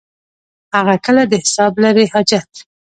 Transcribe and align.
هغه 0.75 0.95
کله 1.05 1.23
د 1.27 1.33
حساب 1.43 1.73
لري 1.83 2.05
حاجت. 2.13 2.49